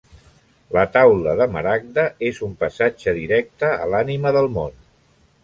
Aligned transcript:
La 0.77 0.85
Taula 0.95 1.35
de 1.41 1.47
Maragda 1.55 2.05
és 2.31 2.41
un 2.49 2.57
passatge 2.65 3.15
directe 3.19 3.71
a 3.85 3.87
l'Ànima 3.93 4.35
del 4.41 4.53
Món. 4.59 4.77